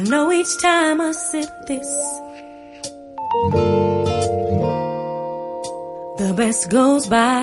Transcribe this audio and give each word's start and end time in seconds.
I 0.00 0.02
know 0.04 0.32
each 0.32 0.56
time 0.62 0.98
I 0.98 1.12
sip 1.12 1.50
this, 1.66 1.90
the 6.16 6.32
best 6.34 6.70
goes 6.70 7.06
by. 7.06 7.42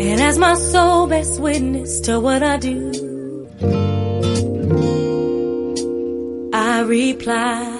And 0.00 0.20
as 0.20 0.38
my 0.38 0.54
soul 0.54 1.08
best 1.08 1.40
witness 1.40 1.98
to 2.02 2.20
what 2.20 2.44
I 2.44 2.56
do, 2.56 2.92
I 6.54 6.82
reply, 6.82 7.76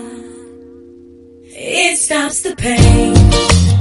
it 1.45 1.97
stops 1.97 2.43
the 2.43 2.57
pain. 2.57 3.74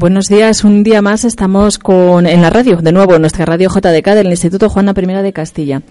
Buenos 0.00 0.28
días, 0.28 0.64
un 0.64 0.82
día 0.82 1.02
más 1.02 1.26
estamos 1.26 1.78
con, 1.78 2.26
en 2.26 2.40
la 2.40 2.48
radio, 2.48 2.78
de 2.78 2.90
nuevo, 2.90 3.16
en 3.16 3.20
nuestra 3.20 3.44
radio 3.44 3.68
JDK 3.68 4.14
del 4.14 4.28
Instituto 4.28 4.70
Juana 4.70 4.94
I 4.96 5.22
de 5.22 5.32
Castilla. 5.34 5.82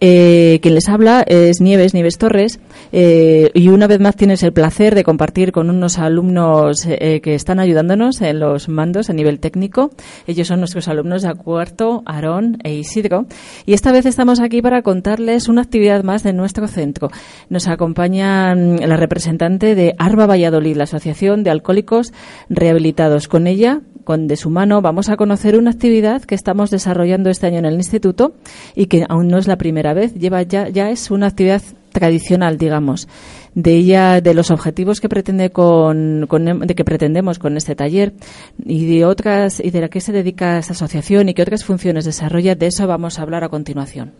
Eh, 0.00 0.60
quien 0.62 0.74
les 0.74 0.88
habla 0.88 1.24
es 1.26 1.60
Nieves, 1.60 1.92
Nieves 1.92 2.18
Torres, 2.18 2.60
eh, 2.92 3.50
y 3.52 3.68
una 3.68 3.88
vez 3.88 3.98
más 3.98 4.14
tienes 4.14 4.42
el 4.42 4.52
placer 4.52 4.94
de 4.94 5.02
compartir 5.02 5.50
con 5.50 5.70
unos 5.70 5.98
alumnos 5.98 6.86
eh, 6.86 7.20
que 7.20 7.34
están 7.34 7.58
ayudándonos 7.58 8.20
en 8.20 8.38
los 8.38 8.68
mandos 8.68 9.10
a 9.10 9.12
nivel 9.12 9.40
técnico. 9.40 9.90
Ellos 10.26 10.46
son 10.46 10.60
nuestros 10.60 10.86
alumnos 10.88 11.22
de 11.22 11.34
cuarto, 11.34 12.02
Aarón 12.06 12.58
e 12.62 12.74
Isidro. 12.74 13.26
Y 13.66 13.72
esta 13.72 13.92
vez 13.92 14.06
estamos 14.06 14.40
aquí 14.40 14.62
para 14.62 14.82
contarles 14.82 15.48
una 15.48 15.62
actividad 15.62 16.04
más 16.04 16.22
de 16.22 16.32
nuestro 16.32 16.68
centro. 16.68 17.10
Nos 17.48 17.66
acompaña 17.66 18.54
mm, 18.54 18.80
la 18.80 18.96
representante 18.96 19.74
de 19.74 19.94
Arba 19.98 20.26
Valladolid, 20.26 20.76
la 20.76 20.84
Asociación 20.84 21.42
de 21.42 21.50
Alcohólicos 21.50 22.12
Rehabilitados. 22.48 23.26
Con 23.28 23.46
ella, 23.46 23.80
con 24.08 24.26
de 24.26 24.36
su 24.36 24.48
mano, 24.48 24.80
vamos 24.80 25.10
a 25.10 25.18
conocer 25.18 25.58
una 25.58 25.70
actividad 25.70 26.22
que 26.22 26.34
estamos 26.34 26.70
desarrollando 26.70 27.28
este 27.28 27.46
año 27.46 27.58
en 27.58 27.66
el 27.66 27.74
instituto 27.74 28.32
y 28.74 28.86
que 28.86 29.04
aún 29.06 29.28
no 29.28 29.36
es 29.36 29.46
la 29.46 29.56
primera 29.58 29.92
vez. 29.92 30.14
Lleva 30.14 30.40
ya, 30.44 30.70
ya 30.70 30.88
es 30.90 31.10
una 31.10 31.26
actividad 31.26 31.60
tradicional, 31.92 32.56
digamos, 32.56 33.06
de 33.54 33.74
ella, 33.76 34.22
de 34.22 34.32
los 34.32 34.50
objetivos 34.50 35.00
que 35.02 35.10
pretende 35.10 35.50
con, 35.50 36.24
con- 36.26 36.60
de 36.66 36.74
que 36.74 36.84
pretendemos 36.86 37.38
con 37.38 37.58
este 37.58 37.74
taller 37.74 38.14
y 38.64 38.86
de 38.86 39.04
otras 39.04 39.60
y 39.60 39.70
de 39.70 39.82
la 39.82 39.88
que 39.90 40.00
se 40.00 40.12
dedica 40.12 40.56
esta 40.58 40.72
asociación 40.72 41.28
y 41.28 41.34
qué 41.34 41.42
otras 41.42 41.64
funciones 41.66 42.06
desarrolla. 42.06 42.54
De 42.54 42.66
eso 42.68 42.86
vamos 42.86 43.18
a 43.18 43.22
hablar 43.22 43.44
a 43.44 43.50
continuación. 43.50 44.12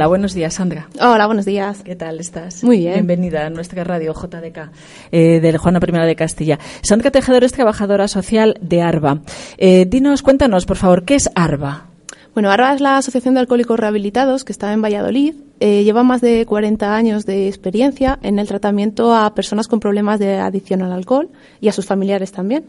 Hola, 0.00 0.08
buenos 0.08 0.32
días, 0.32 0.54
Sandra. 0.54 0.88
Hola, 0.98 1.26
buenos 1.26 1.44
días. 1.44 1.82
¿Qué 1.82 1.94
tal 1.94 2.20
estás? 2.20 2.64
Muy 2.64 2.78
bien. 2.78 2.94
Bienvenida 2.94 3.44
a 3.44 3.50
nuestra 3.50 3.84
radio 3.84 4.14
JDK 4.14 4.70
eh, 5.12 5.40
de 5.40 5.58
Juana 5.58 5.78
I 5.78 6.06
de 6.06 6.16
Castilla. 6.16 6.58
Sandra 6.80 7.10
Tejedor 7.10 7.44
es 7.44 7.52
trabajadora 7.52 8.08
social 8.08 8.56
de 8.62 8.80
ARBA. 8.80 9.20
Eh, 9.58 9.84
dinos, 9.84 10.22
cuéntanos, 10.22 10.64
por 10.64 10.78
favor, 10.78 11.04
¿qué 11.04 11.16
es 11.16 11.28
ARBA? 11.34 11.88
Bueno, 12.32 12.50
ARBA 12.50 12.76
es 12.76 12.80
la 12.80 12.96
Asociación 12.96 13.34
de 13.34 13.40
Alcohólicos 13.40 13.78
Rehabilitados 13.78 14.44
que 14.44 14.52
está 14.52 14.72
en 14.72 14.80
Valladolid. 14.80 15.34
Eh, 15.60 15.84
lleva 15.84 16.02
más 16.02 16.22
de 16.22 16.46
40 16.46 16.96
años 16.96 17.26
de 17.26 17.46
experiencia 17.46 18.18
en 18.22 18.38
el 18.38 18.48
tratamiento 18.48 19.14
a 19.14 19.34
personas 19.34 19.68
con 19.68 19.80
problemas 19.80 20.18
de 20.18 20.38
adicción 20.38 20.80
al 20.80 20.92
alcohol 20.92 21.28
y 21.60 21.68
a 21.68 21.72
sus 21.72 21.84
familiares 21.84 22.32
también. 22.32 22.64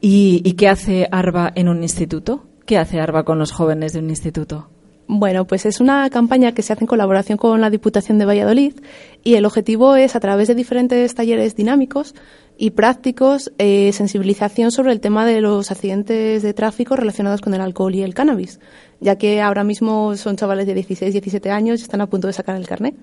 ¿Y, 0.00 0.42
y 0.44 0.54
qué 0.54 0.68
hace 0.68 1.06
ARBA 1.12 1.52
en 1.54 1.68
un 1.68 1.84
instituto? 1.84 2.46
¿Qué 2.66 2.78
hace 2.78 2.98
ARBA 2.98 3.22
con 3.22 3.38
los 3.38 3.52
jóvenes 3.52 3.92
de 3.92 4.00
un 4.00 4.10
instituto? 4.10 4.66
Bueno, 5.12 5.44
pues 5.44 5.66
es 5.66 5.80
una 5.80 6.08
campaña 6.08 6.52
que 6.52 6.62
se 6.62 6.72
hace 6.72 6.84
en 6.84 6.86
colaboración 6.86 7.36
con 7.36 7.60
la 7.60 7.68
Diputación 7.68 8.18
de 8.18 8.26
Valladolid 8.26 8.74
y 9.24 9.34
el 9.34 9.44
objetivo 9.44 9.96
es, 9.96 10.14
a 10.14 10.20
través 10.20 10.46
de 10.46 10.54
diferentes 10.54 11.16
talleres 11.16 11.56
dinámicos 11.56 12.14
y 12.56 12.70
prácticos, 12.70 13.50
eh, 13.58 13.90
sensibilización 13.92 14.70
sobre 14.70 14.92
el 14.92 15.00
tema 15.00 15.26
de 15.26 15.40
los 15.40 15.72
accidentes 15.72 16.44
de 16.44 16.54
tráfico 16.54 16.94
relacionados 16.94 17.40
con 17.40 17.54
el 17.54 17.60
alcohol 17.60 17.92
y 17.92 18.04
el 18.04 18.14
cannabis, 18.14 18.60
ya 19.00 19.16
que 19.16 19.40
ahora 19.40 19.64
mismo 19.64 20.14
son 20.16 20.36
chavales 20.36 20.66
de 20.66 20.74
16, 20.74 21.12
17 21.12 21.50
años 21.50 21.80
y 21.80 21.82
están 21.84 22.00
a 22.00 22.06
punto 22.06 22.26
de 22.26 22.32
sacar 22.32 22.56
el 22.56 22.66
carnet. 22.66 22.94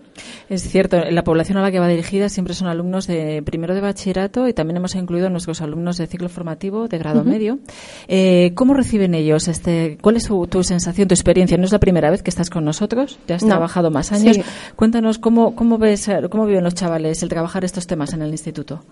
Es 0.49 0.61
cierto, 0.63 0.97
la 1.09 1.23
población 1.23 1.57
a 1.57 1.61
la 1.61 1.71
que 1.71 1.79
va 1.79 1.87
dirigida 1.87 2.29
siempre 2.29 2.53
son 2.53 2.67
alumnos 2.67 3.07
de 3.07 3.41
primero 3.43 3.73
de 3.75 3.81
bachillerato 3.81 4.47
y 4.47 4.53
también 4.53 4.77
hemos 4.77 4.95
incluido 4.95 5.27
a 5.27 5.29
nuestros 5.29 5.61
alumnos 5.61 5.97
de 5.97 6.07
ciclo 6.07 6.29
formativo 6.29 6.87
de 6.87 6.97
grado 6.97 7.23
medio. 7.23 7.59
Eh, 8.07 8.51
¿Cómo 8.55 8.73
reciben 8.73 9.15
ellos? 9.15 9.47
Este, 9.47 9.97
¿Cuál 10.01 10.17
es 10.17 10.23
su- 10.23 10.47
tu 10.47 10.63
sensación, 10.63 11.07
tu 11.07 11.13
experiencia? 11.13 11.57
No 11.57 11.65
es 11.65 11.71
la 11.71 11.79
primera 11.79 12.09
vez 12.11 12.21
que 12.23 12.29
estás 12.29 12.49
con 12.49 12.63
nosotros, 12.65 13.19
ya 13.27 13.35
has 13.35 13.43
No. 13.43 13.49
trabajado 13.49 13.91
más 13.91 14.11
años. 14.11 14.35
Sí. 14.37 14.43
Cuéntanos 14.75 15.17
cómo, 15.19 15.55
cómo 15.55 15.77
ves, 15.77 16.09
cómo 16.29 16.45
viven 16.45 16.63
los 16.63 16.75
chavales 16.75 17.23
el 17.23 17.29
trabajar 17.29 17.65
estos 17.65 17.87
temas 17.87 18.13
en 18.13 18.21
el 18.21 18.29
instituto. 18.31 18.83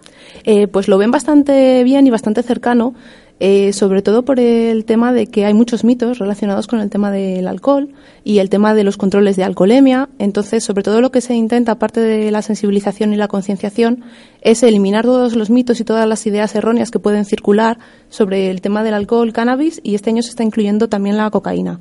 Eh, 0.43 0.67
pues 0.67 0.87
lo 0.87 0.97
ven 0.97 1.11
bastante 1.11 1.83
bien 1.83 2.07
y 2.07 2.09
bastante 2.09 2.41
cercano, 2.43 2.93
eh, 3.39 3.73
sobre 3.73 4.01
todo 4.01 4.23
por 4.23 4.39
el 4.39 4.85
tema 4.85 5.11
de 5.11 5.27
que 5.27 5.45
hay 5.45 5.53
muchos 5.53 5.83
mitos 5.83 6.19
relacionados 6.19 6.67
con 6.67 6.79
el 6.79 6.89
tema 6.89 7.11
del 7.11 7.47
alcohol 7.47 7.89
y 8.23 8.39
el 8.39 8.49
tema 8.49 8.73
de 8.73 8.83
los 8.85 8.95
controles 8.97 9.35
de 9.35 9.43
alcoholemia. 9.43 10.07
Entonces, 10.19 10.63
sobre 10.63 10.83
todo 10.83 11.01
lo 11.01 11.11
que 11.11 11.19
se 11.21 11.33
intenta, 11.35 11.73
aparte 11.73 11.99
de 11.99 12.31
la 12.31 12.41
sensibilización 12.41 13.13
y 13.13 13.17
la 13.17 13.27
concienciación, 13.27 14.03
es 14.41 14.63
eliminar 14.63 15.03
todos 15.03 15.35
los 15.35 15.49
mitos 15.49 15.79
y 15.81 15.83
todas 15.83 16.07
las 16.07 16.25
ideas 16.25 16.55
erróneas 16.55 16.91
que 16.91 16.99
pueden 16.99 17.25
circular 17.25 17.77
sobre 18.09 18.49
el 18.51 18.61
tema 18.61 18.83
del 18.83 18.93
alcohol, 18.93 19.33
cannabis 19.33 19.81
y 19.83 19.95
este 19.95 20.11
año 20.11 20.21
se 20.23 20.29
está 20.29 20.43
incluyendo 20.43 20.87
también 20.87 21.17
la 21.17 21.29
cocaína. 21.29 21.79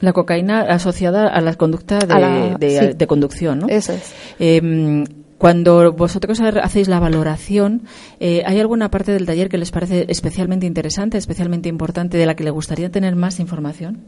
La 0.00 0.12
cocaína 0.12 0.60
asociada 0.60 1.26
a 1.28 1.40
la 1.40 1.54
conducta 1.54 1.98
de, 1.98 2.06
la- 2.06 2.56
de- 2.58 2.80
sí. 2.80 2.86
de 2.96 3.06
conducción, 3.08 3.58
¿no? 3.60 3.68
Eso 3.68 3.92
es. 3.92 4.12
Eh, 4.38 5.04
cuando 5.38 5.92
vosotros 5.92 6.40
hacéis 6.40 6.88
la 6.88 6.98
valoración, 6.98 7.82
eh, 8.20 8.42
¿hay 8.44 8.58
alguna 8.58 8.90
parte 8.90 9.12
del 9.12 9.24
taller 9.24 9.48
que 9.48 9.58
les 9.58 9.70
parece 9.70 10.06
especialmente 10.08 10.66
interesante, 10.66 11.16
especialmente 11.16 11.68
importante, 11.68 12.18
de 12.18 12.26
la 12.26 12.34
que 12.34 12.44
le 12.44 12.50
gustaría 12.50 12.90
tener 12.90 13.14
más 13.16 13.38
información? 13.40 14.02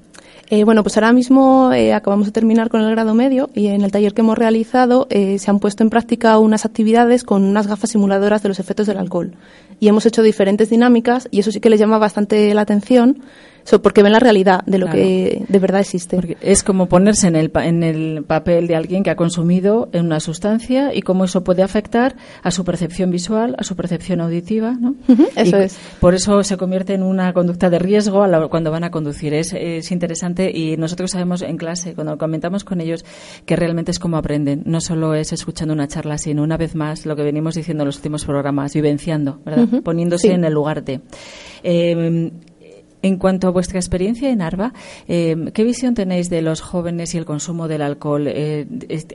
Eh, 0.52 0.64
bueno, 0.64 0.82
pues 0.82 0.96
ahora 0.96 1.12
mismo 1.12 1.72
eh, 1.72 1.94
acabamos 1.94 2.26
de 2.26 2.32
terminar 2.32 2.70
con 2.70 2.80
el 2.80 2.90
grado 2.90 3.14
medio 3.14 3.50
y 3.54 3.68
en 3.68 3.82
el 3.82 3.92
taller 3.92 4.14
que 4.14 4.22
hemos 4.22 4.36
realizado 4.36 5.06
eh, 5.08 5.38
se 5.38 5.48
han 5.48 5.60
puesto 5.60 5.84
en 5.84 5.90
práctica 5.90 6.36
unas 6.38 6.64
actividades 6.64 7.22
con 7.22 7.44
unas 7.44 7.68
gafas 7.68 7.90
simuladoras 7.90 8.42
de 8.42 8.48
los 8.48 8.58
efectos 8.58 8.88
del 8.88 8.98
alcohol. 8.98 9.34
Y 9.78 9.86
hemos 9.86 10.06
hecho 10.06 10.22
diferentes 10.22 10.68
dinámicas 10.68 11.28
y 11.30 11.38
eso 11.38 11.52
sí 11.52 11.60
que 11.60 11.70
les 11.70 11.78
llama 11.78 11.98
bastante 11.98 12.52
la 12.52 12.62
atención 12.62 13.22
so- 13.64 13.82
porque 13.82 14.02
ven 14.02 14.12
la 14.12 14.20
realidad 14.20 14.62
de 14.66 14.78
lo 14.78 14.86
Claro. 14.86 14.98
que 15.00 15.44
de 15.48 15.58
verdad 15.58 15.80
existe. 15.80 16.16
Porque 16.16 16.36
es 16.40 16.62
como 16.62 16.86
ponerse 16.86 17.26
en 17.28 17.36
el, 17.36 17.50
en 17.54 17.82
el 17.82 18.24
papel 18.24 18.66
de 18.66 18.76
alguien 18.76 19.02
que 19.02 19.10
ha 19.10 19.16
consumido 19.16 19.88
una 19.94 20.20
sustancia 20.20 20.94
y 20.94 21.02
cómo 21.02 21.24
eso 21.24 21.44
puede 21.44 21.62
afectar 21.62 22.16
a 22.42 22.50
su 22.50 22.64
percepción 22.64 23.10
visual, 23.10 23.54
a 23.58 23.64
su 23.64 23.76
percepción 23.76 24.20
auditiva, 24.20 24.76
¿no? 24.78 24.94
Eso 25.36 25.58
Y 25.58 25.62
es. 25.62 25.78
Por 26.00 26.14
eso 26.14 26.42
se 26.42 26.56
convierte 26.56 26.94
en 26.94 27.02
una 27.02 27.32
conducta 27.32 27.70
de 27.70 27.78
riesgo 27.78 28.22
a 28.22 28.28
la- 28.28 28.48
cuando 28.48 28.70
van 28.70 28.84
a 28.84 28.90
conducir. 28.90 29.34
Es, 29.34 29.52
es 29.52 29.90
interesante 29.92 30.50
y 30.54 30.76
nosotros 30.76 31.10
sabemos 31.10 31.42
en 31.42 31.56
clase, 31.56 31.94
cuando 31.94 32.16
comentamos 32.18 32.64
con 32.64 32.80
ellos, 32.80 33.04
que 33.46 33.56
realmente 33.56 33.90
es 33.90 33.98
como 33.98 34.16
aprenden. 34.16 34.62
No 34.66 34.80
solo 34.80 35.14
es 35.14 35.32
escuchando 35.32 35.74
una 35.74 35.88
charla, 35.88 36.18
sino 36.18 36.42
una 36.42 36.56
vez 36.56 36.74
más 36.74 37.06
lo 37.06 37.16
que 37.16 37.22
venimos 37.22 37.54
diciendo 37.54 37.82
en 37.82 37.86
los 37.86 37.96
últimos 37.96 38.24
programas, 38.24 38.74
vivenciando, 38.74 39.40
¿verdad? 39.44 39.82
Poniéndose 39.82 40.28
sí. 40.28 40.34
en 40.34 40.44
el 40.44 40.52
lugar 40.52 40.82
de. 40.84 41.00
Eh, 41.62 42.32
En 43.02 43.16
cuanto 43.16 43.48
a 43.48 43.50
vuestra 43.50 43.78
experiencia 43.78 44.30
en 44.30 44.42
Arba, 44.42 44.72
eh, 45.08 45.36
¿qué 45.54 45.64
visión 45.64 45.94
tenéis 45.94 46.28
de 46.28 46.42
los 46.42 46.60
jóvenes 46.60 47.14
y 47.14 47.18
el 47.18 47.24
consumo 47.24 47.66
del 47.66 47.82
alcohol? 47.82 48.26
Eh, 48.28 48.66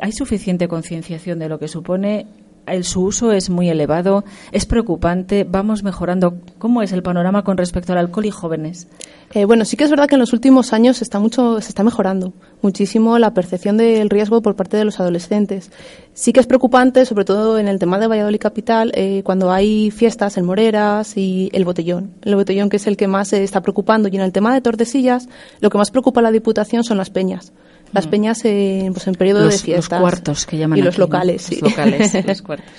¿Hay 0.02 0.12
suficiente 0.12 0.68
concienciación 0.68 1.38
de 1.40 1.50
lo 1.50 1.60
que 1.60 1.68
supone? 1.68 2.26
El, 2.68 2.84
su 2.84 3.02
uso 3.02 3.32
es 3.32 3.50
muy 3.50 3.70
elevado, 3.70 4.24
es 4.52 4.66
preocupante, 4.66 5.46
vamos 5.50 5.84
mejorando. 5.84 6.38
¿Cómo 6.58 6.82
es 6.82 6.92
el 6.92 7.04
panorama 7.04 7.44
con 7.44 7.58
respecto 7.58 7.94
al 7.94 8.00
alcohol 8.00 8.26
y 8.26 8.32
jóvenes? 8.32 8.88
Eh, 9.34 9.46
bueno, 9.46 9.66
sí 9.66 9.76
que 9.76 9.84
es 9.84 9.90
verdad 9.90 10.08
que 10.08 10.16
en 10.16 10.22
los 10.22 10.34
últimos 10.34 10.72
años 10.72 10.98
se 10.98 11.04
está, 11.04 11.20
mucho, 11.20 11.60
se 11.60 11.70
está 11.70 11.84
mejorando 11.84 12.34
muchísimo 12.62 13.20
la 13.20 13.34
percepción 13.34 13.78
del 13.78 14.10
riesgo 14.10 14.42
por 14.42 14.56
parte 14.56 14.78
de 14.78 14.86
los 14.86 15.00
adolescentes. 15.00 15.72
Sí 16.14 16.32
que 16.32 16.40
es 16.40 16.48
preocupante, 16.48 17.06
sobre 17.06 17.26
todo 17.26 17.60
en 17.60 17.68
el 17.68 17.78
tema 17.78 18.00
de 18.00 18.08
Valladolid 18.08 18.40
Capital, 18.40 18.92
eh, 18.96 19.22
cuando 19.24 19.52
hay 19.52 19.92
fiestas 19.92 20.38
en 20.38 20.46
Moreras 20.46 21.18
y 21.18 21.50
el 21.54 21.66
botellón. 21.66 22.12
El 22.24 22.36
botellón 22.36 22.70
que 22.70 22.78
es 22.78 22.88
el 22.88 22.98
que 22.98 23.08
más 23.08 23.30
se 23.30 23.44
está 23.44 23.62
preocupando. 23.62 24.10
Y 24.10 24.16
en 24.16 24.22
el 24.22 24.32
tema 24.32 24.54
de 24.54 24.62
Tordesillas, 24.62 25.28
lo 25.60 25.70
que 25.70 25.78
más 25.78 25.92
preocupa 25.92 26.22
a 26.22 26.24
la 26.24 26.32
Diputación 26.32 26.84
son 26.84 26.98
las 26.98 27.10
peñas. 27.10 27.52
Las 27.94 28.08
peñas 28.08 28.44
en, 28.46 28.94
pues 28.94 29.08
en 29.08 29.16
periodo 29.16 29.46
los, 29.46 29.54
de 29.54 29.60
fiestas. 29.60 30.00
los 30.02 30.10
cuartos 30.12 30.46
que 30.46 30.58
llaman 30.58 30.78
Y 30.80 30.82
los 30.82 30.96
aquí, 30.96 31.00
¿no? 31.02 31.06
locales, 31.06 31.42
sí. 31.44 31.60
Los 31.62 31.70
locales, 31.72 32.26
los 32.26 32.42
cuartos. 32.44 32.74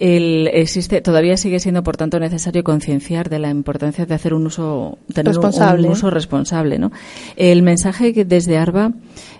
El, 0.00 0.48
existe, 0.54 1.02
todavía 1.02 1.36
sigue 1.36 1.60
siendo, 1.60 1.82
por 1.82 1.98
tanto, 1.98 2.18
necesario 2.18 2.64
concienciar 2.64 3.28
de 3.28 3.38
la 3.38 3.50
importancia 3.50 4.06
de 4.06 4.14
hacer 4.14 4.32
un 4.32 4.46
uso, 4.46 4.96
tener 5.12 5.28
un- 5.36 5.42
Responsable. 5.42 5.86
un 5.88 5.92
uso 5.92 6.08
responsable, 6.08 6.78
¿no? 6.78 6.90
El 7.36 7.60
mensaje 7.62 8.14
que 8.14 8.24
desde 8.24 8.56
ARBA, 8.56 8.92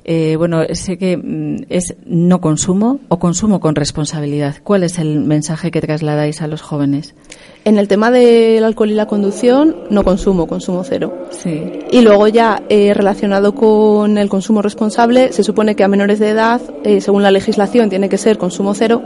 eh, 0.04 0.36
bueno, 0.36 0.60
sé 0.74 0.98
que 0.98 1.16
mm, 1.16 1.64
es 1.70 1.94
no 2.04 2.42
consumo 2.42 3.00
o 3.08 3.18
consumo 3.18 3.58
con 3.58 3.74
responsabilidad. 3.74 4.56
¿Cuál 4.62 4.82
es 4.82 4.98
el 4.98 5.20
mensaje 5.20 5.70
que 5.70 5.80
trasladáis 5.80 6.42
a 6.42 6.46
los 6.46 6.60
jóvenes? 6.60 7.14
En 7.64 7.78
el 7.78 7.88
tema 7.88 8.10
del 8.10 8.62
alcohol 8.62 8.90
y 8.90 8.94
la 8.94 9.06
conducción, 9.06 9.76
no 9.88 10.04
consumo, 10.04 10.46
consumo 10.46 10.84
cero. 10.84 11.26
Sí. 11.30 11.62
Y 11.90 12.02
luego 12.02 12.28
ya 12.28 12.62
eh, 12.68 12.92
relacionado 12.92 13.54
con 13.54 14.18
el 14.18 14.28
consumo 14.28 14.60
responsable, 14.60 15.32
se 15.32 15.42
supone 15.42 15.74
que 15.74 15.84
a 15.84 15.88
menores 15.88 16.18
de 16.18 16.28
edad, 16.28 16.60
eh, 16.84 17.00
según 17.00 17.22
la 17.22 17.30
legislación, 17.30 17.88
tiene 17.88 18.10
que 18.10 18.18
ser 18.18 18.36
consumo 18.36 18.74
cero. 18.74 19.02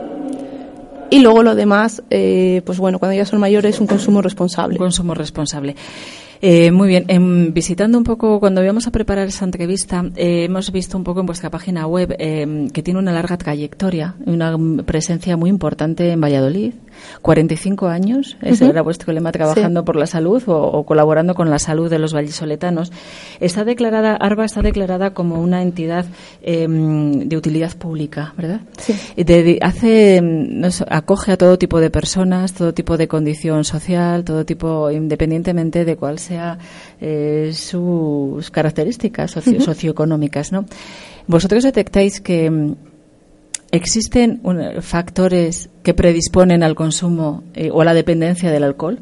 Y 1.10 1.20
luego 1.20 1.42
lo 1.42 1.54
demás, 1.54 2.02
eh, 2.10 2.62
pues 2.64 2.78
bueno, 2.78 2.98
cuando 2.98 3.16
ya 3.16 3.24
son 3.24 3.40
mayores, 3.40 3.80
un 3.80 3.86
consumo 3.86 4.22
responsable. 4.22 4.78
Consumo 4.78 5.14
responsable. 5.14 5.76
Eh, 6.46 6.70
muy 6.72 6.88
bien. 6.88 7.06
Em, 7.08 7.54
visitando 7.54 7.96
un 7.96 8.04
poco, 8.04 8.38
cuando 8.38 8.62
íbamos 8.62 8.86
a 8.86 8.90
preparar 8.90 9.26
esa 9.28 9.46
entrevista, 9.46 10.04
eh, 10.14 10.44
hemos 10.44 10.70
visto 10.72 10.98
un 10.98 11.02
poco 11.02 11.20
en 11.20 11.26
vuestra 11.26 11.48
página 11.48 11.86
web 11.86 12.14
em, 12.18 12.68
que 12.68 12.82
tiene 12.82 13.00
una 13.00 13.12
larga 13.12 13.38
trayectoria 13.38 14.14
una 14.26 14.54
mm, 14.54 14.80
presencia 14.84 15.38
muy 15.38 15.48
importante 15.48 16.10
en 16.10 16.20
Valladolid. 16.20 16.74
45 17.22 17.88
años, 17.88 18.36
ese 18.40 18.64
Ujú. 18.64 18.70
era 18.72 18.82
vuestro 18.82 19.12
lema, 19.12 19.32
trabajando 19.32 19.80
Sí. 19.80 19.84
por 19.84 19.96
la 19.96 20.06
salud 20.06 20.40
o, 20.46 20.54
o 20.56 20.86
colaborando 20.86 21.34
con 21.34 21.50
la 21.50 21.58
salud 21.58 21.90
de 21.90 21.98
los 21.98 22.14
vallisoletanos. 22.14 22.92
Está 23.40 23.64
declarada, 23.64 24.14
ARBA 24.14 24.44
está 24.44 24.60
declarada 24.62 25.12
como 25.12 25.40
una 25.40 25.60
entidad 25.62 26.04
em, 26.42 27.26
de 27.28 27.36
utilidad 27.36 27.76
pública, 27.76 28.32
¿verdad? 28.36 28.60
Sí. 28.78 28.94
De- 29.16 29.58
hace, 29.60 30.22
acoge 30.88 31.32
a 31.32 31.36
todo 31.36 31.58
tipo 31.58 31.80
de 31.80 31.90
personas, 31.90 32.52
todo 32.52 32.72
tipo 32.74 32.96
de 32.96 33.08
condición 33.08 33.64
social, 33.64 34.22
todo 34.24 34.44
tipo, 34.44 34.90
independientemente 34.90 35.84
de 35.84 35.96
cuál 35.96 36.18
sea 36.20 36.33
eh, 37.00 37.50
sus 37.54 38.50
características 38.50 39.30
socio- 39.32 39.60
socioeconómicas, 39.60 40.52
¿no? 40.52 40.64
Vosotros 41.26 41.62
detectáis 41.64 42.20
que 42.20 42.50
mm, 42.50 42.74
existen 43.70 44.40
un- 44.42 44.82
factores 44.82 45.68
que 45.82 45.94
predisponen 45.94 46.62
al 46.62 46.74
consumo 46.74 47.42
eh, 47.54 47.70
o 47.72 47.80
a 47.80 47.84
la 47.84 47.94
dependencia 47.94 48.50
del 48.50 48.64
alcohol. 48.64 48.98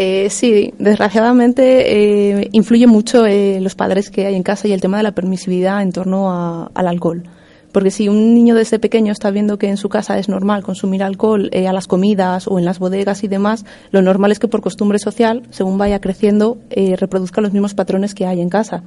Eh, 0.00 0.30
sí, 0.30 0.72
desgraciadamente 0.78 2.40
eh, 2.40 2.48
influye 2.52 2.86
mucho 2.86 3.26
eh, 3.26 3.58
los 3.60 3.74
padres 3.74 4.10
que 4.10 4.26
hay 4.26 4.36
en 4.36 4.44
casa 4.44 4.68
y 4.68 4.72
el 4.72 4.80
tema 4.80 4.96
de 4.98 5.02
la 5.02 5.12
permisividad 5.12 5.82
en 5.82 5.90
torno 5.92 6.30
a- 6.30 6.70
al 6.74 6.86
alcohol. 6.88 7.24
Porque 7.72 7.90
si 7.90 8.08
un 8.08 8.34
niño 8.34 8.54
desde 8.54 8.78
pequeño 8.78 9.12
está 9.12 9.30
viendo 9.30 9.58
que 9.58 9.68
en 9.68 9.76
su 9.76 9.88
casa 9.88 10.18
es 10.18 10.28
normal 10.28 10.62
consumir 10.62 11.02
alcohol 11.02 11.48
eh, 11.52 11.66
a 11.68 11.72
las 11.72 11.86
comidas 11.86 12.48
o 12.48 12.58
en 12.58 12.64
las 12.64 12.78
bodegas 12.78 13.24
y 13.24 13.28
demás, 13.28 13.64
lo 13.90 14.02
normal 14.02 14.32
es 14.32 14.38
que 14.38 14.48
por 14.48 14.62
costumbre 14.62 14.98
social, 14.98 15.42
según 15.50 15.78
vaya 15.78 16.00
creciendo, 16.00 16.58
eh, 16.70 16.96
reproduzca 16.96 17.40
los 17.40 17.52
mismos 17.52 17.74
patrones 17.74 18.14
que 18.14 18.26
hay 18.26 18.40
en 18.40 18.48
casa. 18.48 18.82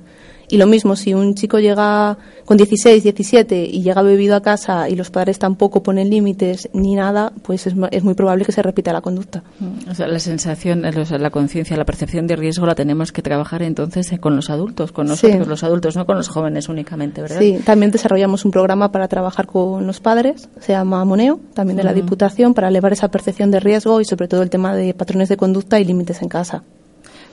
Y 0.52 0.58
lo 0.58 0.68
mismo, 0.68 0.98
si 0.98 1.14
un 1.14 1.34
chico 1.34 1.60
llega 1.60 2.18
con 2.44 2.58
16, 2.58 3.04
17 3.04 3.64
y 3.64 3.84
llega 3.84 4.02
bebido 4.02 4.36
a 4.36 4.42
casa 4.42 4.90
y 4.90 4.98
los 4.98 5.10
padres 5.10 5.40
tampoco 5.40 5.82
ponen 5.82 6.10
límites 6.10 6.70
ni 6.74 6.94
nada, 6.94 7.32
pues 7.42 7.68
es, 7.68 8.04
muy 8.04 8.14
probable 8.16 8.44
que 8.44 8.52
se 8.52 8.62
repita 8.62 8.92
la 8.92 9.00
conducta. 9.00 9.44
O 9.90 9.96
sea, 9.96 10.08
la 10.08 10.20
sensación, 10.20 10.84
eh, 10.84 10.92
la 11.20 11.30
conciencia, 11.30 11.78
la 11.78 11.86
percepción 11.86 12.28
de 12.28 12.36
riesgo 12.36 12.66
la 12.66 12.76
tenemos 12.76 13.14
que 13.14 13.22
trabajar 13.22 13.64
entonces 13.64 14.12
eh, 14.12 14.20
con 14.20 14.36
los 14.36 14.50
adultos, 14.50 14.92
con 14.92 15.08
nosotros 15.08 15.44
Sí. 15.44 15.50
los 15.50 15.64
adultos, 15.64 15.96
no 15.96 16.06
con 16.06 16.18
los 16.18 16.28
jóvenes 16.28 16.68
únicamente, 16.68 17.22
¿verdad? 17.22 17.40
Sí, 17.40 17.60
también 17.66 17.92
desarrollamos 17.92 18.44
un 18.44 18.52
programa 18.52 18.92
para 18.92 19.08
trabajar 19.08 19.48
con 19.48 19.88
los 19.88 20.02
padres, 20.02 20.50
se 20.60 20.74
llama 20.74 21.06
Moneo, 21.06 21.40
también 21.54 21.78
de 21.78 21.84
la 21.84 21.94
Diputación, 21.94 22.54
para 22.54 22.68
elevar 22.68 22.92
esa 22.92 23.08
percepción 23.08 23.52
de 23.52 23.62
riesgo 23.62 24.02
y 24.02 24.06
sobre 24.06 24.28
todo 24.28 24.42
el 24.42 24.50
tema 24.50 24.76
de 24.76 24.94
patrones 24.94 25.30
de 25.30 25.38
conducta 25.38 25.80
y 25.80 25.86
límites 25.86 26.22
en 26.22 26.28
casa. 26.28 26.64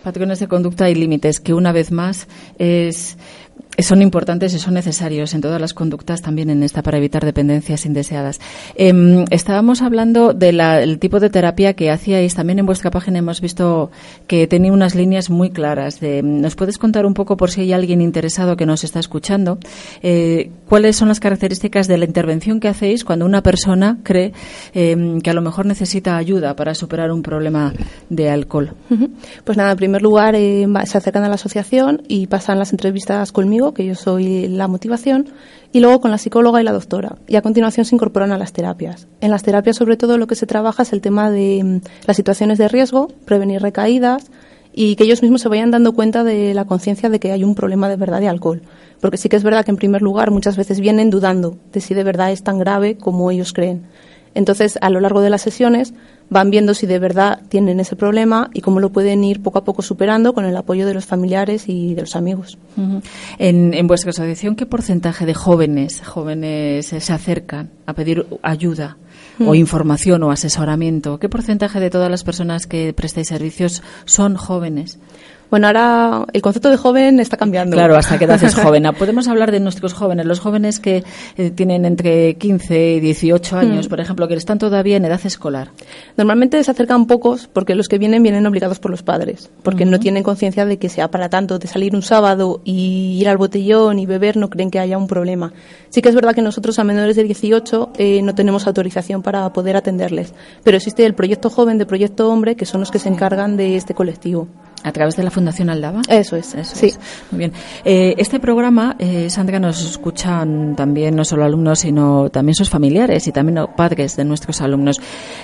Patrones 0.03 0.39
de 0.41 0.49
conducta 0.49 0.89
y 0.91 0.95
límites, 0.95 1.41
que 1.41 1.55
una 1.55 1.73
vez 1.73 1.91
más 1.91 2.29
es, 2.59 3.17
son 3.79 4.03
importantes 4.03 4.55
y 4.55 4.59
son 4.59 4.75
necesarios 4.75 5.35
en 5.35 5.41
todas 5.41 5.61
las 5.61 5.75
conductas, 5.75 6.23
también 6.23 6.51
en 6.51 6.63
esta, 6.63 6.83
para 6.83 6.99
evitar 6.99 7.25
dependencias 7.25 7.87
indeseadas. 7.87 8.41
Em, 8.75 9.25
estábamos 9.31 9.83
hablando 9.83 10.33
del 10.33 10.99
tipo 10.99 11.21
de 11.21 11.31
terapia 11.31 11.75
que 11.75 11.91
hacíais. 11.91 12.35
También 12.35 12.59
en 12.59 12.67
vuestra 12.67 12.91
página 12.91 13.19
hemos 13.19 13.41
visto 13.41 13.91
que 14.27 14.47
tenía 14.47 14.73
unas 14.73 14.95
líneas 14.95 15.31
muy 15.31 15.51
claras. 15.51 16.01
De, 16.01 16.23
¿Nos 16.23 16.57
puedes 16.57 16.79
contar 16.79 17.07
un 17.07 17.15
poco, 17.15 17.37
por 17.37 17.51
si 17.51 17.63
hay 17.63 17.73
alguien 17.73 18.01
interesado 18.01 18.57
que 18.57 18.67
nos 18.67 18.85
está 18.85 19.01
escuchando, 19.01 19.59
eh, 20.03 20.51
cuáles 20.69 20.97
son 20.97 21.09
las 21.09 21.21
características 21.21 21.89
de 21.89 21.99
la 21.99 22.05
intervención 22.05 22.61
que 22.61 22.69
hacéis 22.69 23.05
cuando 23.05 23.25
una 23.27 23.43
persona 23.43 23.99
cree 24.03 24.33
em, 24.75 25.21
que 25.21 25.31
a 25.31 25.35
lo 25.35 25.41
mejor 25.41 25.67
necesita 25.67 26.17
ayuda 26.17 26.55
para 26.55 26.75
superar 26.75 27.11
un 27.11 27.23
problema 27.23 27.73
de 28.09 28.31
alcohol? 28.31 28.73
Pues 29.45 29.59
nada, 29.59 29.73
en 29.73 29.77
primer 29.77 30.03
lugar 30.03 30.35
eh, 30.35 30.67
se 30.85 30.99
acercan 30.99 31.25
a 31.25 31.29
la 31.29 31.37
asociación 31.37 32.03
y 32.09 32.27
pasan 32.27 32.59
las 32.59 32.73
entrevistas 32.73 33.33
conmigo, 33.33 33.75
que 33.75 33.87
yo 33.87 33.95
soy 33.95 34.49
la 34.49 34.69
motivación, 34.69 35.29
y 35.73 35.81
luego 35.81 36.01
con 36.01 36.11
la 36.11 36.19
psicóloga 36.19 36.61
y 36.61 36.65
la 36.65 36.73
doctora. 36.73 37.17
Y 37.27 37.37
a 37.37 37.43
continuación 37.43 37.85
se 37.85 37.95
incorporan 37.95 38.33
a 38.33 38.39
las 38.39 38.53
terapias. 38.53 39.07
En 39.21 39.31
las 39.31 39.43
terapias 39.43 39.77
sobre 39.77 39.97
todo 39.97 40.19
lo 40.19 40.27
que 40.27 40.35
se 40.35 40.47
trabaja 40.47 40.83
es 40.83 40.93
el 40.93 41.01
tema 41.01 41.31
de 41.31 41.63
mm, 41.65 41.81
las 42.07 42.17
situaciones 42.17 42.59
de 42.59 42.69
riesgo, 42.69 43.09
prevenir 43.25 43.63
recaídas 43.63 44.31
y 44.73 44.97
que 44.97 45.05
ellos 45.05 45.23
mismos 45.23 45.43
se 45.43 45.49
vayan 45.49 45.71
dando 45.71 45.93
cuenta 45.93 46.25
de 46.25 46.55
la 46.55 46.65
conciencia 46.65 47.09
de 47.09 47.21
que 47.21 47.33
hay 47.33 47.45
un 47.45 47.55
problema 47.55 47.89
de 47.89 47.97
verdad 47.97 48.21
de 48.21 48.29
alcohol. 48.29 48.63
Porque 49.01 49.17
sí 49.17 49.29
que 49.29 49.37
es 49.37 49.43
verdad 49.43 49.65
que 49.65 49.71
en 49.71 49.77
primer 49.77 50.03
lugar 50.03 50.31
muchas 50.31 50.57
veces 50.57 50.81
vienen 50.81 51.11
dudando 51.11 51.57
de 51.73 51.81
si 51.81 51.95
de 51.95 52.05
verdad 52.05 52.33
es 52.33 52.43
tan 52.43 52.59
grave 52.59 52.97
como 52.97 53.31
ellos 53.31 53.53
creen. 53.53 53.87
Entonces, 54.35 54.79
a 54.81 54.91
lo 54.91 55.01
largo 55.01 55.21
de 55.21 55.31
las 55.31 55.43
sesiones 55.43 55.95
van 56.31 56.51
viendo 56.51 56.75
si 56.75 56.87
de 56.87 56.99
verdad 56.99 57.41
tienen 57.49 57.81
ese 57.81 57.97
problema 57.97 58.51
y 58.53 58.61
cómo 58.61 58.81
lo 58.81 58.91
pueden 58.91 59.25
ir 59.25 59.43
poco 59.43 59.59
a 59.59 59.65
poco 59.65 59.83
superando 59.83 60.35
con 60.35 60.45
el 60.45 60.57
apoyo 60.57 60.87
de 60.87 60.95
los 60.95 61.07
familiares 61.07 61.65
y 61.69 61.95
de 61.95 62.03
los 62.03 62.15
amigos. 62.15 62.59
En, 63.39 63.75
en 63.75 63.87
vuestra 63.87 64.11
asociación, 64.11 64.55
¿qué 64.55 64.67
porcentaje 64.67 65.27
de 65.27 65.35
jóvenes 65.35 66.03
jóvenes 66.03 66.93
eh, 66.93 67.01
se 67.01 67.13
acercan 67.13 67.71
a 67.87 67.95
pedir 67.95 68.27
ayuda 68.43 68.97
o 69.45 69.55
información 69.55 70.23
o 70.23 70.31
asesoramiento? 70.31 71.19
¿Qué 71.19 71.29
porcentaje 71.29 71.81
de 71.81 71.91
todas 71.91 72.11
las 72.11 72.25
personas 72.25 72.67
que 72.67 72.93
prestáis 72.93 73.29
servicios 73.29 73.83
son 74.05 74.37
jóvenes? 74.37 74.99
Bueno, 75.51 75.67
ahora 75.67 76.27
el 76.33 76.43
concepto 76.43 76.71
de 76.71 76.77
joven 76.77 77.21
está 77.21 77.37
cambiando. 77.37 77.77
Claro, 77.77 77.97
hasta 77.97 78.19
qué 78.19 78.27
edad 78.27 78.43
es 78.43 78.55
joven. 78.63 78.87
Ah, 78.87 78.93
Podemos 78.93 79.29
hablar 79.29 79.51
de 79.51 79.61
nuestros 79.61 79.95
jóvenes, 79.95 80.27
los 80.27 80.41
jóvenes 80.41 80.79
que 80.79 81.05
eh, 81.37 81.51
tienen 81.51 81.85
entre 81.85 82.35
15 82.35 82.95
y 82.95 83.01
18 83.01 83.57
años, 83.57 83.89
por 83.89 84.01
ejemplo, 84.01 84.29
que 84.29 84.35
están 84.35 84.59
todavía 84.59 84.97
en 84.97 85.05
edad 85.05 85.21
escolar. 85.25 85.71
Normalmente 86.17 86.63
se 86.63 86.71
acercan 86.71 87.07
pocos 87.07 87.49
porque 87.53 87.75
los 87.75 87.89
que 87.89 87.99
vienen 87.99 88.23
vienen 88.23 88.47
obligados 88.47 88.79
por 88.79 88.91
los 88.91 89.03
padres, 89.03 89.51
porque 89.63 89.85
no 89.85 89.99
tienen 89.99 90.23
conciencia 90.23 90.67
de 90.67 90.79
que 90.79 90.89
sea 90.89 91.11
para 91.11 91.29
tanto, 91.29 91.59
de 91.59 91.67
salir 91.67 91.95
un 91.95 92.03
sábado 92.03 92.61
y 92.65 93.19
ir 93.21 93.29
al 93.29 93.39
botellón 93.39 93.99
y 93.99 94.07
beber, 94.07 94.37
no 94.37 94.51
creen 94.51 94.71
que 94.71 94.79
haya 94.79 94.99
un 94.99 95.07
problema. 95.07 95.53
Sí 95.89 96.03
que 96.03 96.11
es 96.11 96.15
verdad 96.15 96.35
que 96.35 96.43
nosotros 96.43 96.79
a 96.79 96.85
menores 96.85 97.17
de 97.17 97.25
18 97.25 97.93
eh, 97.97 98.21
no 98.23 98.35
tenemos 98.35 98.67
autorización 98.67 99.23
para 99.23 99.51
poder 99.53 99.77
atenderles, 99.77 100.35
pero 100.63 100.77
existe 100.77 101.07
el 101.07 101.15
proyecto 101.15 101.49
joven 101.49 101.79
de 101.79 101.87
proyecto 101.87 102.31
hombre 102.31 102.55
que 102.55 102.67
son 102.67 102.81
los 102.81 102.91
que 102.91 102.99
se 102.99 103.09
encargan 103.09 103.57
de 103.57 103.77
este 103.77 103.95
colectivo. 103.95 104.49
¿A 104.85 104.93
través 104.93 105.17
de 105.17 105.25
la 105.25 105.31
Fundación 105.31 105.71
Aldaba? 105.71 106.03
Eso 106.09 106.37
es, 106.37 106.55
Eso 106.55 106.77
sí. 106.77 106.87
es. 106.87 107.01
Muy 107.31 107.39
bien. 107.39 107.53
Eh, 107.85 108.15
este 108.19 108.39
programa, 108.39 108.97
eh, 108.99 109.29
Sandra, 109.29 109.59
nos 109.59 109.83
escuchan 109.85 110.77
también 110.77 111.17
no 111.17 111.25
solo 111.25 111.45
alumnos, 111.45 111.81
sino 111.81 112.31
también 112.31 112.55
sus 112.55 112.71
familiares 112.71 113.27
y 113.27 113.33
también 113.33 113.67
padres 113.77 114.17
de 114.17 114.25
nuestros 114.25 114.61
alumnos. 114.61 115.01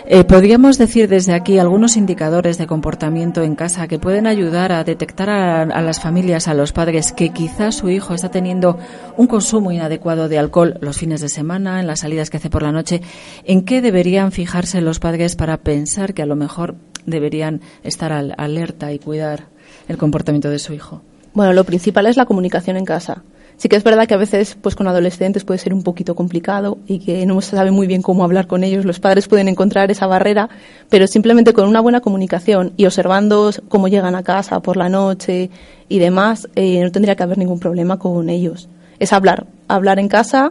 Eh, 0.07 0.25
¿Podríamos 0.25 0.79
decir 0.79 1.09
desde 1.09 1.33
aquí 1.33 1.59
algunos 1.59 1.97
indicadores 1.97 2.59
de 2.59 2.67
comportamiento 2.67 3.43
en 3.43 3.57
casa 3.57 3.89
que 3.89 3.99
pueden 3.99 4.27
ayudar 4.27 4.71
a 4.71 4.85
detectar 4.85 5.29
a, 5.31 5.63
a 5.63 5.83
las 5.83 6.01
familias, 6.01 6.47
a 6.47 6.55
los 6.55 6.73
padres, 6.73 7.13
que 7.13 7.31
quizás 7.31 7.75
su 7.75 7.91
hijo 7.91 8.15
está 8.15 8.31
teniendo 8.31 8.79
un 9.17 9.27
consumo 9.27 9.73
inadecuado 9.73 10.29
de 10.29 10.39
alcohol 10.39 10.79
los 10.81 10.99
fines 10.99 11.21
de 11.21 11.29
semana, 11.29 11.81
en 11.81 11.89
las 11.89 12.01
salidas 12.01 12.31
que 12.31 12.37
hace 12.37 12.51
por 12.51 12.63
la 12.63 12.73
noche? 12.73 13.03
¿En 13.45 13.65
qué 13.65 13.83
deberían 13.83 14.31
fijarse 14.31 14.81
los 14.81 15.01
padres 15.01 15.35
para 15.35 15.59
pensar 15.59 16.15
que 16.15 16.23
a 16.23 16.27
lo 16.27 16.37
mejor 16.37 16.77
deberían 17.07 17.61
estar 17.83 18.13
al- 18.13 18.35
alerta 18.39 18.93
y 18.93 18.99
cuidar 18.99 19.45
el 19.89 19.97
comportamiento 19.99 20.51
de 20.51 20.59
su 20.59 20.73
hijo? 20.73 21.03
Bueno, 21.33 21.53
lo 21.53 21.65
principal 21.65 22.07
es 22.07 22.17
la 22.17 22.27
comunicación 22.27 22.77
en 22.77 22.85
casa. 22.85 23.23
Sí 23.57 23.69
que 23.69 23.77
es 23.77 23.85
verdad 23.85 24.09
que 24.09 24.15
a 24.15 24.19
veces, 24.19 24.57
pues 24.61 24.75
con 24.75 24.89
adolescentes 24.89 25.45
puede 25.45 25.59
ser 25.59 25.73
un 25.75 25.85
poquito 25.85 26.17
complicado 26.17 26.79
y 26.89 26.99
que 26.99 27.25
no 27.25 27.41
se 27.41 27.55
sabe 27.57 27.71
muy 27.71 27.87
bien 27.87 28.03
cómo 28.03 28.25
hablar 28.25 28.49
con 28.49 28.65
ellos. 28.65 28.85
Los 28.85 28.99
padres 28.99 29.29
pueden 29.29 29.47
encontrar 29.47 29.93
esa 29.93 30.09
barrera, 30.09 30.49
pero 30.89 31.07
simplemente 31.07 31.53
con 31.53 31.69
una 31.69 31.81
buena 31.81 32.01
comunicación 32.01 32.73
y 32.77 32.87
observando 32.87 33.53
cómo 33.69 33.87
llegan 33.87 34.17
a 34.17 34.25
casa 34.25 34.59
por 34.61 34.77
la 34.77 34.89
noche 34.89 35.51
y 35.89 35.99
demás, 36.01 36.49
eh, 36.57 36.81
no 36.83 36.91
tendría 36.91 37.15
que 37.15 37.23
haber 37.23 37.39
ningún 37.39 37.61
problema 37.61 37.97
con 37.99 38.29
ellos. 38.29 38.69
Es 38.99 39.13
hablar, 39.13 39.47
hablar 39.69 40.01
en 40.01 40.09
casa 40.09 40.51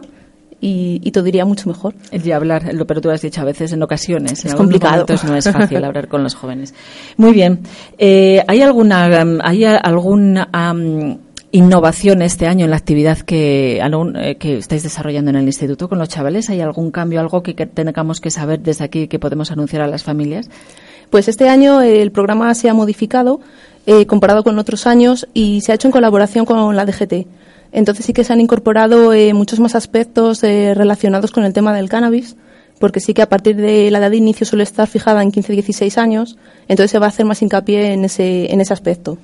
y, 0.64 0.98
y 1.04 1.10
todo 1.10 1.26
iría 1.26 1.44
mucho 1.44 1.68
mejor. 1.68 1.94
El 2.10 2.22
de 2.22 2.32
hablar, 2.32 2.72
lo 2.72 2.86
pero 2.86 3.02
tú 3.02 3.10
has 3.10 3.20
dicho 3.20 3.42
a 3.42 3.44
veces 3.44 3.74
en 3.74 3.82
ocasiones. 3.82 4.46
Es 4.46 4.52
en 4.52 4.56
complicado. 4.56 5.04
no 5.26 5.36
es 5.36 5.50
fácil 5.50 5.84
hablar 5.84 6.08
con 6.08 6.22
los 6.22 6.34
jóvenes. 6.34 6.72
Muy 7.18 7.32
bien. 7.32 7.60
Eh, 7.98 8.42
¿Hay 8.48 8.62
alguna, 8.62 9.22
um, 9.22 9.40
hay 9.42 9.64
alguna 9.64 10.48
um, 10.54 11.18
innovación 11.52 12.22
este 12.22 12.46
año 12.46 12.64
en 12.64 12.70
la 12.70 12.76
actividad 12.76 13.18
que, 13.18 13.78
eh, 13.78 14.36
que 14.36 14.56
estáis 14.56 14.82
desarrollando 14.82 15.28
en 15.32 15.36
el 15.36 15.44
instituto 15.44 15.90
con 15.90 15.98
los 15.98 16.08
chavales? 16.08 16.48
¿Hay 16.48 16.62
algún 16.62 16.90
cambio, 16.90 17.20
algo 17.20 17.42
que, 17.42 17.54
que 17.54 17.66
tengamos 17.66 18.22
que 18.22 18.30
saber 18.30 18.60
desde 18.60 18.84
aquí 18.84 19.06
que 19.06 19.18
podemos 19.18 19.50
anunciar 19.50 19.82
a 19.82 19.86
las 19.86 20.02
familias? 20.02 20.48
Pues 21.10 21.28
este 21.28 21.50
año 21.50 21.82
el 21.82 22.10
programa 22.10 22.54
se 22.54 22.70
ha 22.70 22.74
modificado 22.74 23.40
eh, 23.84 24.06
comparado 24.06 24.42
con 24.44 24.58
otros 24.58 24.86
años 24.86 25.28
y 25.34 25.60
se 25.60 25.72
ha 25.72 25.74
hecho 25.74 25.88
en 25.88 25.92
colaboración 25.92 26.46
con 26.46 26.74
la 26.74 26.86
DGT. 26.86 27.26
Entonces 27.74 28.06
sí 28.06 28.12
que 28.12 28.22
se 28.22 28.32
han 28.32 28.40
incorporado 28.40 29.12
eh, 29.12 29.34
muchos 29.34 29.58
más 29.58 29.74
aspectos 29.74 30.44
eh, 30.44 30.74
relacionados 30.74 31.32
con 31.32 31.44
el 31.44 31.52
tema 31.52 31.74
del 31.74 31.88
cannabis, 31.88 32.36
porque 32.78 33.00
sí 33.00 33.14
que 33.14 33.22
a 33.22 33.28
partir 33.28 33.56
de 33.56 33.90
la 33.90 33.98
edad 33.98 34.10
de 34.10 34.16
inicio 34.16 34.46
suele 34.46 34.62
estar 34.62 34.86
fijada 34.86 35.22
en 35.22 35.32
15-16 35.32 35.98
años, 35.98 36.38
entonces 36.68 36.92
se 36.92 37.00
va 37.00 37.06
a 37.06 37.08
hacer 37.08 37.26
más 37.26 37.42
hincapié 37.42 37.92
en 37.92 38.04
ese, 38.04 38.52
en 38.52 38.60
ese 38.60 38.72
aspecto. 38.72 39.18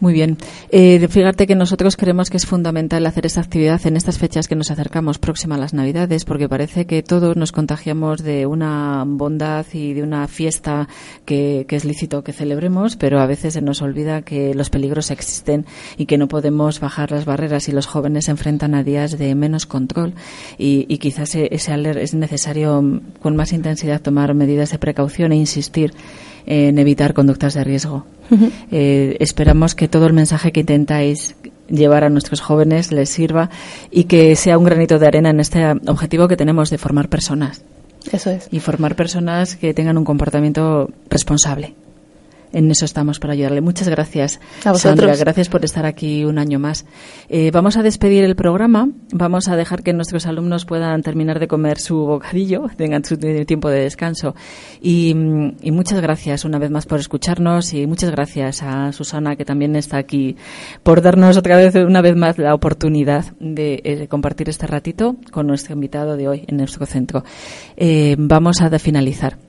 Muy 0.00 0.12
bien. 0.12 0.36
Eh, 0.70 1.08
fíjate 1.08 1.48
que 1.48 1.56
nosotros 1.56 1.96
creemos 1.96 2.30
que 2.30 2.36
es 2.36 2.46
fundamental 2.46 3.04
hacer 3.04 3.26
esta 3.26 3.40
actividad 3.40 3.84
en 3.84 3.96
estas 3.96 4.16
fechas 4.16 4.46
que 4.46 4.54
nos 4.54 4.70
acercamos 4.70 5.18
próxima 5.18 5.56
a 5.56 5.58
las 5.58 5.74
Navidades, 5.74 6.24
porque 6.24 6.48
parece 6.48 6.86
que 6.86 7.02
todos 7.02 7.36
nos 7.36 7.50
contagiamos 7.50 8.22
de 8.22 8.46
una 8.46 9.02
bondad 9.04 9.66
y 9.72 9.94
de 9.94 10.04
una 10.04 10.28
fiesta 10.28 10.88
que, 11.24 11.64
que 11.68 11.74
es 11.74 11.84
lícito 11.84 12.22
que 12.22 12.32
celebremos, 12.32 12.94
pero 12.94 13.18
a 13.20 13.26
veces 13.26 13.54
se 13.54 13.60
nos 13.60 13.82
olvida 13.82 14.22
que 14.22 14.54
los 14.54 14.70
peligros 14.70 15.10
existen 15.10 15.66
y 15.96 16.06
que 16.06 16.16
no 16.16 16.28
podemos 16.28 16.78
bajar 16.78 17.10
las 17.10 17.24
barreras 17.24 17.68
y 17.68 17.72
los 17.72 17.86
jóvenes 17.86 18.26
se 18.26 18.30
enfrentan 18.30 18.76
a 18.76 18.84
días 18.84 19.18
de 19.18 19.34
menos 19.34 19.66
control 19.66 20.14
y, 20.58 20.84
quizás 20.98 21.34
e- 21.34 21.48
ese 21.50 21.72
aler- 21.72 21.98
es 21.98 22.14
necesario 22.14 22.80
mm, 22.82 23.00
con 23.20 23.34
más 23.34 23.52
intensidad 23.52 24.00
tomar 24.00 24.32
medidas 24.34 24.70
de 24.70 24.78
precaución 24.78 25.32
e 25.32 25.36
insistir 25.36 25.92
en 26.48 26.78
evitar 26.78 27.12
conductas 27.12 27.52
de 27.54 27.62
riesgo. 27.62 28.06
Eh, 28.70 29.16
esperamos 29.20 29.74
que 29.74 29.86
todo 29.86 30.06
el 30.06 30.14
mensaje 30.14 30.50
que 30.50 30.60
intentáis 30.60 31.36
llevar 31.68 32.04
a 32.04 32.08
nuestros 32.08 32.40
jóvenes 32.40 32.90
les 32.90 33.10
sirva 33.10 33.50
y 33.90 34.04
que 34.04 34.34
sea 34.34 34.56
un 34.56 34.64
granito 34.64 34.98
de 34.98 35.06
arena 35.06 35.30
en 35.30 35.40
este 35.40 35.64
objetivo 35.86 36.26
que 36.26 36.36
tenemos 36.36 36.70
de 36.70 36.78
formar 36.78 37.08
personas 37.10 37.62
Eso 38.10 38.30
es. 38.30 38.48
y 38.50 38.60
formar 38.60 38.96
personas 38.96 39.56
que 39.56 39.74
tengan 39.74 39.98
un 39.98 40.04
comportamiento 40.04 40.88
responsable. 41.10 41.74
En 42.52 42.70
eso 42.70 42.84
estamos 42.84 43.18
para 43.18 43.34
ayudarle. 43.34 43.60
Muchas 43.60 43.88
gracias, 43.88 44.40
A 44.64 44.72
vosotros. 44.72 45.00
Sandra. 45.00 45.16
Gracias 45.16 45.48
por 45.48 45.64
estar 45.64 45.84
aquí 45.84 46.24
un 46.24 46.38
año 46.38 46.58
más. 46.58 46.86
Eh, 47.28 47.50
vamos 47.52 47.76
a 47.76 47.82
despedir 47.82 48.24
el 48.24 48.36
programa. 48.36 48.88
Vamos 49.12 49.48
a 49.48 49.56
dejar 49.56 49.82
que 49.82 49.92
nuestros 49.92 50.26
alumnos 50.26 50.64
puedan 50.64 51.02
terminar 51.02 51.40
de 51.40 51.48
comer 51.48 51.78
su 51.78 51.96
bocadillo, 51.96 52.66
tengan 52.76 53.04
su 53.04 53.16
tiempo 53.18 53.68
de 53.68 53.80
descanso. 53.80 54.34
Y, 54.80 55.14
mm, 55.14 55.56
y 55.62 55.70
muchas 55.70 56.00
gracias 56.00 56.44
una 56.44 56.58
vez 56.58 56.70
más 56.70 56.86
por 56.86 57.00
escucharnos 57.00 57.74
y 57.74 57.86
muchas 57.86 58.10
gracias 58.10 58.62
a 58.62 58.92
Susana, 58.92 59.36
que 59.36 59.44
también 59.44 59.76
está 59.76 59.98
aquí, 59.98 60.36
por 60.82 61.02
darnos 61.02 61.36
otra 61.36 61.56
vez, 61.56 61.74
una 61.74 62.00
vez 62.00 62.16
más, 62.16 62.38
la 62.38 62.54
oportunidad 62.54 63.26
de 63.40 63.80
eh, 63.84 64.08
compartir 64.08 64.48
este 64.48 64.66
ratito 64.66 65.16
con 65.30 65.46
nuestro 65.46 65.74
invitado 65.74 66.16
de 66.16 66.28
hoy 66.28 66.44
en 66.46 66.56
nuestro 66.56 66.86
centro. 66.86 67.24
Eh, 67.76 68.16
vamos 68.18 68.60
a 68.60 68.70
finalizar. 68.78 69.47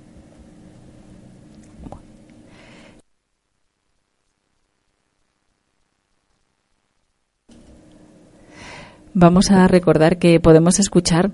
Vamos 9.21 9.51
a 9.51 9.67
recordar 9.67 10.17
que 10.17 10.39
podemos 10.39 10.79
escuchar 10.79 11.31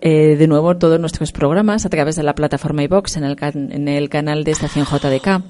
eh, 0.00 0.36
de 0.36 0.46
nuevo 0.48 0.78
todos 0.78 0.98
nuestros 0.98 1.32
programas 1.32 1.84
a 1.84 1.90
través 1.90 2.16
de 2.16 2.22
la 2.22 2.34
plataforma 2.34 2.82
iBox 2.84 3.18
en 3.18 3.24
el, 3.24 3.36
can- 3.36 3.70
en 3.72 3.88
el 3.88 4.08
canal 4.08 4.42
de 4.42 4.52
Estación 4.52 4.86
JDK, 4.86 5.42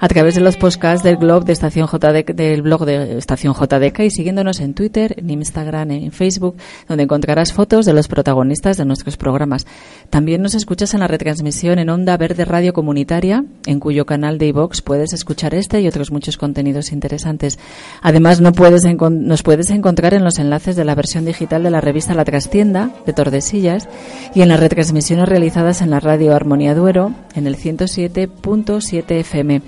a 0.00 0.08
través 0.08 0.34
de 0.34 0.40
los 0.40 0.56
podcasts 0.56 1.04
del 1.04 1.18
blog 1.18 1.44
de 1.44 1.52
Estación 1.52 1.86
JDK, 1.86 2.32
del 2.32 2.62
blog 2.62 2.86
de 2.86 3.18
Estación 3.18 3.54
JDK 3.54 4.00
y 4.00 4.10
siguiéndonos 4.10 4.60
en 4.60 4.72
Twitter, 4.72 5.14
en 5.18 5.28
Instagram, 5.30 5.90
en 5.90 6.10
Facebook, 6.10 6.56
donde 6.88 7.04
encontrarás 7.04 7.52
fotos 7.52 7.84
de 7.84 7.92
los 7.92 8.08
protagonistas 8.08 8.78
de 8.78 8.86
nuestros 8.86 9.18
programas. 9.18 9.66
También 10.08 10.40
nos 10.40 10.54
escuchas 10.54 10.94
en 10.94 11.00
la 11.00 11.06
retransmisión 11.06 11.78
en 11.78 11.90
Onda 11.90 12.16
Verde 12.16 12.46
Radio 12.46 12.72
Comunitaria, 12.72 13.44
en 13.66 13.78
cuyo 13.78 14.06
canal 14.06 14.38
de 14.38 14.46
iVox 14.48 14.80
puedes 14.80 15.12
escuchar 15.12 15.54
este 15.54 15.82
y 15.82 15.88
otros 15.88 16.10
muchos 16.10 16.38
contenidos 16.38 16.92
interesantes. 16.92 17.58
Además, 18.00 18.40
no 18.40 18.52
puedes 18.52 18.82
nos 19.10 19.42
puedes 19.42 19.68
encontrar 19.70 20.14
en 20.14 20.24
los 20.24 20.38
enlaces 20.38 20.76
de 20.76 20.84
la 20.84 20.94
versión 20.94 21.26
digital 21.26 21.62
de 21.62 21.70
la 21.70 21.82
revista 21.82 22.14
La 22.14 22.24
Trastienda, 22.24 22.90
de 23.04 23.12
Tordesillas, 23.12 23.88
y 24.34 24.40
en 24.40 24.48
las 24.48 24.60
retransmisiones 24.60 25.28
realizadas 25.28 25.82
en 25.82 25.90
la 25.90 26.00
radio 26.00 26.34
Armonía 26.34 26.74
Duero, 26.74 27.12
en 27.34 27.46
el 27.46 27.56
107.7 27.56 29.10
FM. 29.10 29.62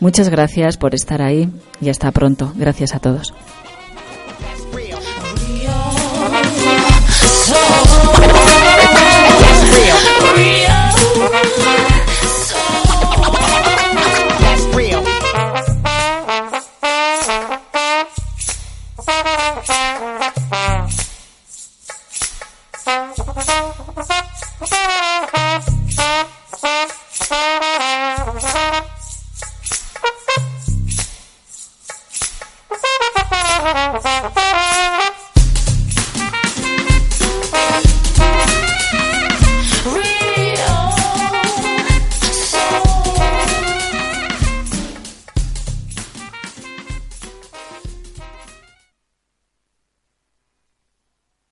Muchas 0.00 0.28
gracias 0.28 0.76
por 0.76 0.94
estar 0.94 1.22
ahí 1.22 1.50
y 1.80 1.88
hasta 1.88 2.10
pronto. 2.12 2.52
Gracias 2.56 2.94
a 2.94 3.00
todos. 3.00 3.34